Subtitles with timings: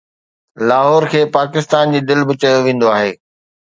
[0.69, 3.11] لاهور کي پاڪستان جي دل به چيو ويندو آهي